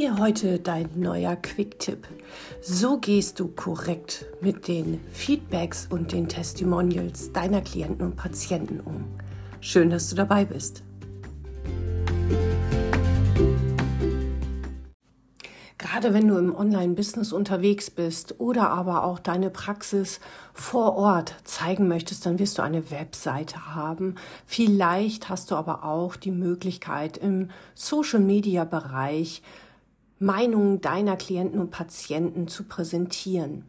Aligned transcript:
Hier 0.00 0.16
heute 0.16 0.58
dein 0.58 0.88
neuer 0.94 1.36
Quick-Tipp. 1.36 2.08
So 2.62 2.96
gehst 2.96 3.38
du 3.38 3.48
korrekt 3.48 4.24
mit 4.40 4.66
den 4.66 4.98
Feedbacks 5.12 5.88
und 5.90 6.12
den 6.12 6.26
Testimonials 6.26 7.32
deiner 7.34 7.60
Klienten 7.60 8.06
und 8.06 8.16
Patienten 8.16 8.80
um. 8.80 9.04
Schön, 9.60 9.90
dass 9.90 10.08
du 10.08 10.16
dabei 10.16 10.46
bist. 10.46 10.84
Gerade 15.76 16.14
wenn 16.14 16.28
du 16.28 16.38
im 16.38 16.54
Online-Business 16.54 17.34
unterwegs 17.34 17.90
bist 17.90 18.36
oder 18.40 18.70
aber 18.70 19.04
auch 19.04 19.18
deine 19.18 19.50
Praxis 19.50 20.20
vor 20.54 20.96
Ort 20.96 21.34
zeigen 21.44 21.88
möchtest, 21.88 22.24
dann 22.24 22.38
wirst 22.38 22.56
du 22.56 22.62
eine 22.62 22.90
Webseite 22.90 23.74
haben. 23.74 24.14
Vielleicht 24.46 25.28
hast 25.28 25.50
du 25.50 25.56
aber 25.56 25.84
auch 25.84 26.16
die 26.16 26.30
Möglichkeit 26.30 27.18
im 27.18 27.50
Social-Media-Bereich 27.74 29.42
Meinungen 30.20 30.80
deiner 30.80 31.16
Klienten 31.16 31.58
und 31.58 31.70
Patienten 31.70 32.46
zu 32.46 32.64
präsentieren. 32.64 33.64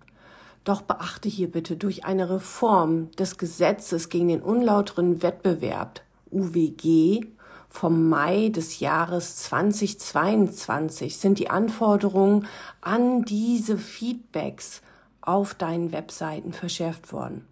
Doch 0.64 0.82
beachte 0.84 1.28
hier 1.28 1.50
bitte 1.50 1.76
durch 1.76 2.05
eine 2.05 2.30
Reform 2.30 3.09
des 3.12 3.38
Gesetzes 3.38 4.09
gegen 4.09 4.28
den 4.28 4.42
unlauteren 4.42 5.23
Wettbewerb 5.23 6.02
UWG 6.30 7.26
vom 7.70 8.09
Mai 8.09 8.50
des 8.50 8.82
Jahres 8.82 9.38
2022 9.38 11.18
sind 11.18 11.40
die 11.40 11.50
Anforderungen 11.50 12.45
an 12.81 13.23
diese 13.23 13.78
Feedbacks 13.78 14.81
auf 15.22 15.54
deinen 15.54 15.94
Webseiten 15.94 16.52
verschärft 16.52 17.14
worden. 17.14 17.48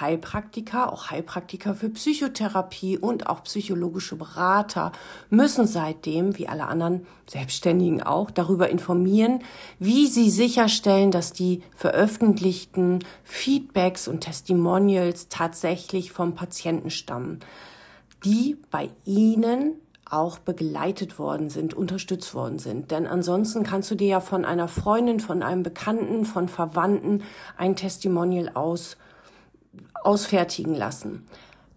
Heilpraktiker, 0.00 0.92
auch 0.92 1.10
Heilpraktiker 1.10 1.74
für 1.74 1.88
Psychotherapie 1.88 2.98
und 2.98 3.28
auch 3.28 3.44
psychologische 3.44 4.16
Berater 4.16 4.90
müssen 5.30 5.66
seitdem, 5.66 6.36
wie 6.36 6.48
alle 6.48 6.66
anderen 6.66 7.06
Selbstständigen 7.28 8.02
auch, 8.02 8.30
darüber 8.30 8.68
informieren, 8.70 9.42
wie 9.78 10.08
sie 10.08 10.30
sicherstellen, 10.30 11.12
dass 11.12 11.32
die 11.32 11.62
veröffentlichten 11.76 13.04
Feedbacks 13.22 14.08
und 14.08 14.22
Testimonials 14.22 15.28
tatsächlich 15.28 16.10
vom 16.10 16.34
Patienten 16.34 16.90
stammen, 16.90 17.38
die 18.24 18.56
bei 18.70 18.90
ihnen 19.04 19.74
auch 20.10 20.38
begleitet 20.38 21.18
worden 21.18 21.50
sind, 21.50 21.72
unterstützt 21.72 22.34
worden 22.34 22.58
sind. 22.58 22.90
Denn 22.90 23.06
ansonsten 23.06 23.62
kannst 23.62 23.90
du 23.90 23.94
dir 23.94 24.08
ja 24.08 24.20
von 24.20 24.44
einer 24.44 24.68
Freundin, 24.68 25.20
von 25.20 25.42
einem 25.42 25.62
Bekannten, 25.62 26.24
von 26.24 26.48
Verwandten 26.48 27.22
ein 27.56 27.76
Testimonial 27.76 28.50
aus 28.54 28.96
ausfertigen 30.02 30.74
lassen. 30.74 31.26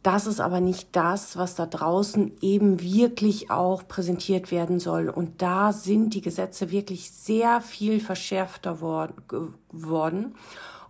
Das 0.03 0.25
ist 0.25 0.39
aber 0.39 0.61
nicht 0.61 0.95
das, 0.95 1.35
was 1.37 1.55
da 1.55 1.65
draußen 1.65 2.31
eben 2.41 2.81
wirklich 2.81 3.51
auch 3.51 3.87
präsentiert 3.87 4.51
werden 4.51 4.79
soll. 4.79 5.09
Und 5.09 5.41
da 5.41 5.73
sind 5.73 6.13
die 6.13 6.21
Gesetze 6.21 6.71
wirklich 6.71 7.11
sehr 7.11 7.59
viel 7.59 7.99
verschärfter 7.99 9.09
geworden. 9.27 10.35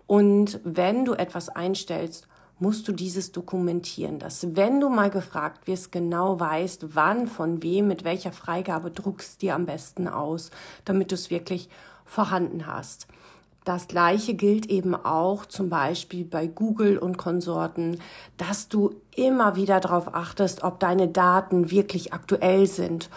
Und 0.05 0.59
wenn 0.63 1.03
du 1.03 1.13
etwas 1.13 1.49
einstellst, 1.49 2.27
musst 2.59 2.87
du 2.87 2.91
dieses 2.91 3.31
dokumentieren, 3.31 4.19
dass 4.19 4.55
wenn 4.55 4.79
du 4.79 4.89
mal 4.89 5.09
gefragt 5.09 5.67
wirst, 5.67 5.91
genau 5.91 6.39
weißt, 6.39 6.95
wann, 6.95 7.27
von 7.27 7.61
wem, 7.61 7.87
mit 7.87 8.03
welcher 8.03 8.31
Freigabe 8.31 8.91
druckst 8.91 9.41
dir 9.41 9.55
am 9.55 9.65
besten 9.65 10.07
aus, 10.07 10.49
damit 10.85 11.11
du 11.11 11.15
es 11.15 11.29
wirklich 11.29 11.69
vorhanden 12.05 12.65
hast. 12.65 13.07
Das 13.67 13.89
Gleiche 13.89 14.33
gilt 14.33 14.67
eben 14.67 14.95
auch 14.95 15.45
zum 15.45 15.67
Beispiel 15.67 16.23
bei 16.23 16.47
Google 16.47 16.97
und 16.97 17.17
Konsorten, 17.17 17.99
dass 18.37 18.69
du 18.69 18.95
immer 19.13 19.57
wieder 19.57 19.81
darauf 19.81 20.15
achtest, 20.15 20.63
ob 20.63 20.79
deine 20.79 21.09
Daten 21.09 21.69
wirklich 21.69 22.13
aktuell 22.13 22.65
sind 22.67 23.09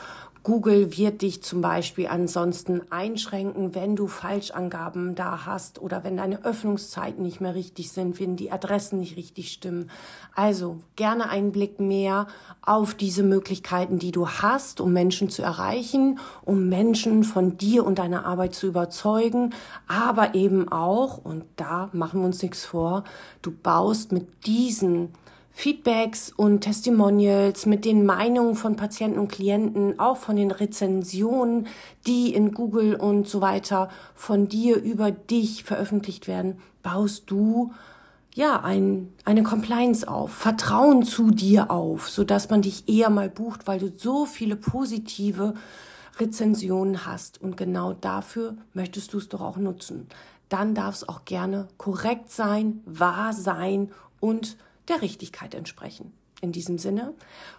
Google 0.43 0.97
wird 0.97 1.21
dich 1.21 1.43
zum 1.43 1.61
Beispiel 1.61 2.07
ansonsten 2.07 2.81
einschränken, 2.89 3.75
wenn 3.75 3.95
du 3.95 4.07
Falschangaben 4.07 5.15
da 5.15 5.45
hast 5.45 5.83
oder 5.83 6.03
wenn 6.03 6.17
deine 6.17 6.45
Öffnungszeiten 6.47 7.23
nicht 7.23 7.43
mehr 7.43 7.55
richtig 7.55 7.93
sind, 7.93 8.19
wenn 8.19 8.37
die 8.37 8.51
Adressen 8.51 9.01
nicht 9.01 9.19
richtig 9.19 9.53
stimmen. 9.53 9.91
Also 10.35 10.79
gerne 10.97 11.29
einen 11.29 11.53
Blick 11.53 11.79
mehr 11.79 12.27
auf 12.63 12.95
diese 12.95 13.23
Möglichkeiten, 13.23 13.99
die 13.99 14.13
du 14.13 14.29
hast, 14.29 14.81
um 14.81 14.95
Menschen 14.95 15.29
zu 15.29 15.43
erreichen, 15.43 16.19
um 16.43 16.71
Menschen 16.71 17.23
von 17.23 17.59
dir 17.59 17.85
und 17.85 17.99
deiner 17.99 18.25
Arbeit 18.25 18.55
zu 18.55 18.67
überzeugen, 18.67 19.53
aber 19.89 20.35
eben 20.35 20.73
auch, 20.73 21.19
und 21.19 21.45
da 21.57 21.91
machen 21.93 22.21
wir 22.21 22.27
uns 22.27 22.43
nichts 22.43 22.65
vor, 22.65 23.05
du 23.43 23.51
baust 23.51 24.11
mit 24.11 24.47
diesen 24.47 25.11
Feedbacks 25.53 26.33
und 26.35 26.63
Testimonials, 26.63 27.67
mit 27.67 27.85
den 27.85 28.07
Meinungen 28.07 28.55
von 28.55 28.77
Patienten 28.77 29.19
und 29.19 29.31
Klienten, 29.31 29.99
auch 29.99 30.17
von 30.17 30.37
den 30.37 30.51
Rezensionen, 30.51 31.67
die 32.07 32.33
in 32.33 32.53
Google 32.53 32.95
und 32.95 33.29
so 33.29 33.41
weiter 33.41 33.91
von 34.15 34.49
dir 34.49 34.77
über 34.81 35.11
dich 35.11 35.65
veröffentlicht 35.65 36.29
werden, 36.29 36.59
baust 36.83 37.31
du 37.31 37.73
ja 38.35 38.61
ein, 38.61 39.13
eine 39.25 39.43
Compliance 39.43 40.07
auf, 40.07 40.33
Vertrauen 40.33 41.03
zu 41.03 41.31
dir 41.31 41.71
auf, 41.71 42.09
so 42.09 42.25
dass 42.25 42.49
man 42.49 42.63
dich 42.63 42.89
eher 42.89 43.11
mal 43.11 43.29
bucht, 43.29 43.67
weil 43.67 43.81
du 43.81 43.93
so 43.95 44.25
viele 44.25 44.57
positive 44.57 45.55
Rezensionen 46.19 47.07
hast. 47.07 47.41
Und 47.43 47.57
genau 47.57 47.93
dafür 47.93 48.57
möchtest 48.73 49.13
du 49.13 49.19
es 49.19 49.29
doch 49.29 49.41
auch 49.41 49.57
nutzen. 49.57 50.07
Dann 50.49 50.75
darf 50.75 50.97
es 50.97 51.09
auch 51.09 51.25
gerne 51.25 51.69
korrekt 51.77 52.31
sein, 52.31 52.81
wahr 52.85 53.33
sein 53.33 53.91
und 54.21 54.57
der 54.91 55.01
Richtigkeit 55.03 55.55
entsprechen. 55.55 56.13
In 56.43 56.53
diesem 56.53 56.79
Sinne, 56.79 57.15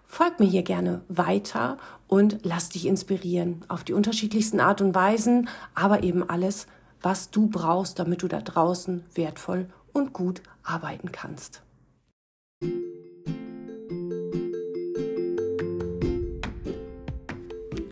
folg 0.06 0.40
mir 0.40 0.48
hier 0.48 0.64
gerne 0.64 1.02
weiter 1.08 1.78
und 2.08 2.40
lass 2.44 2.70
dich 2.70 2.88
inspirieren 2.88 3.64
auf 3.68 3.84
die 3.84 3.94
unterschiedlichsten 3.94 4.60
Art 4.60 4.82
und 4.82 4.96
Weisen, 4.96 5.50
aber 5.76 6.04
eben 6.04 6.28
alles, 6.28 6.68
was 7.02 7.30
du 7.30 7.48
brauchst, 7.48 8.00
damit 8.00 8.24
du 8.24 8.28
da 8.28 8.42
draußen 8.42 9.04
wertvoll 9.14 9.68
und 9.94 10.14
gut 10.14 10.42
arbeiten 10.64 11.12
kannst. 11.12 11.62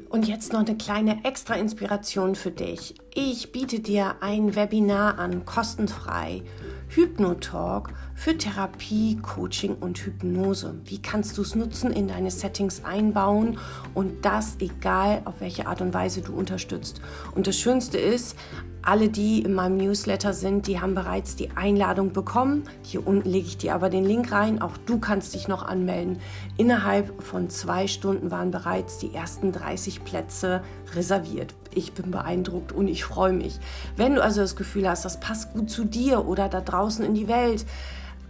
Und 0.09 0.27
jetzt 0.27 0.51
noch 0.51 0.61
eine 0.61 0.75
kleine 0.75 1.23
extra 1.23 1.53
Inspiration 1.53 2.35
für 2.35 2.51
dich. 2.51 2.95
Ich 3.13 3.51
biete 3.51 3.79
dir 3.79 4.15
ein 4.21 4.55
Webinar 4.55 5.19
an, 5.19 5.45
kostenfrei 5.45 6.43
Hypnotalk 6.89 7.93
für 8.15 8.35
Therapie, 8.35 9.17
Coaching 9.21 9.75
und 9.75 9.99
Hypnose. 9.99 10.75
Wie 10.85 10.99
kannst 10.99 11.37
du 11.37 11.43
es 11.43 11.53
nutzen, 11.53 11.91
in 11.93 12.07
deine 12.07 12.31
Settings 12.31 12.83
einbauen 12.83 13.59
und 13.93 14.25
das 14.25 14.57
egal, 14.59 15.21
auf 15.25 15.35
welche 15.39 15.67
Art 15.67 15.81
und 15.81 15.93
Weise 15.93 16.21
du 16.21 16.33
unterstützt. 16.33 16.99
Und 17.35 17.45
das 17.45 17.57
Schönste 17.57 17.99
ist, 17.99 18.35
alle, 18.81 19.09
die 19.09 19.41
in 19.41 19.53
meinem 19.53 19.77
Newsletter 19.77 20.33
sind, 20.33 20.67
die 20.67 20.79
haben 20.79 20.95
bereits 20.95 21.35
die 21.35 21.51
Einladung 21.55 22.13
bekommen. 22.13 22.63
Hier 22.83 23.05
unten 23.05 23.29
lege 23.29 23.47
ich 23.47 23.57
dir 23.57 23.75
aber 23.75 23.89
den 23.89 24.05
Link 24.05 24.31
rein. 24.31 24.61
Auch 24.61 24.77
du 24.85 24.99
kannst 24.99 25.33
dich 25.33 25.47
noch 25.47 25.63
anmelden. 25.63 26.19
Innerhalb 26.57 27.21
von 27.21 27.49
zwei 27.49 27.87
Stunden 27.87 28.31
waren 28.31 28.51
bereits 28.51 28.97
die 28.97 29.13
ersten 29.13 29.51
30 29.51 30.03
Plätze 30.03 30.63
reserviert. 30.93 31.53
Ich 31.73 31.93
bin 31.93 32.11
beeindruckt 32.11 32.71
und 32.71 32.87
ich 32.87 33.03
freue 33.03 33.33
mich. 33.33 33.59
Wenn 33.95 34.15
du 34.15 34.23
also 34.23 34.41
das 34.41 34.55
Gefühl 34.55 34.89
hast, 34.89 35.05
das 35.05 35.19
passt 35.19 35.53
gut 35.53 35.69
zu 35.69 35.85
dir 35.85 36.25
oder 36.25 36.49
da 36.49 36.61
draußen 36.61 37.05
in 37.05 37.13
die 37.13 37.27
Welt, 37.27 37.65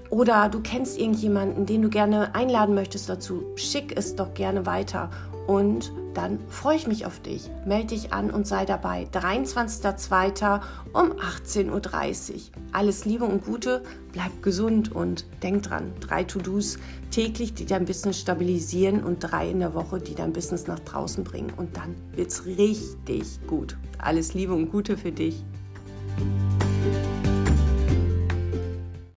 oder 0.10 0.50
du 0.50 0.62
kennst 0.62 1.00
irgendjemanden, 1.00 1.66
den 1.66 1.82
du 1.82 1.90
gerne 1.90 2.34
einladen 2.36 2.76
möchtest 2.76 3.10
dazu, 3.10 3.44
schick 3.56 3.98
es 3.98 4.16
doch 4.16 4.34
gerne 4.34 4.66
weiter 4.66 5.10
und 5.48 5.92
dann 6.14 6.40
freue 6.48 6.76
ich 6.76 6.86
mich 6.86 7.06
auf 7.06 7.20
dich. 7.20 7.50
Melde 7.66 7.88
dich 7.88 8.14
an 8.14 8.30
und 8.30 8.46
sei 8.46 8.66
dabei. 8.66 9.08
23.02. 9.12 10.62
um 10.94 11.14
18.30 11.14 11.70
Uhr. 11.72 12.40
Alles 12.72 13.06
Liebe 13.06 13.26
und 13.26 13.46
Gute, 13.46 13.84
bleib 14.12 14.44
gesund 14.44 14.92
und 14.92 15.26
denk 15.44 15.64
dran. 15.64 15.92
Drei 16.02 16.24
To-Dos 16.24 16.78
täglich, 17.10 17.54
die 17.54 17.66
dein 17.66 17.86
Business 17.86 18.20
stabilisieren 18.20 19.04
und 19.04 19.20
drei 19.20 19.50
in 19.50 19.60
der 19.60 19.74
Woche, 19.74 20.00
die 20.00 20.14
dein 20.14 20.34
Business 20.34 20.68
nach 20.68 20.80
draußen 20.80 21.24
bringen. 21.24 21.52
Und 21.58 21.78
dann 21.78 21.96
wird 22.16 22.30
es 22.30 22.46
richtig 22.46 23.40
gut. 23.48 23.78
Alles 23.98 24.34
Liebe 24.34 24.54
und 24.54 24.72
Gute 24.72 24.98
für 24.98 25.12
dich. 25.12 25.44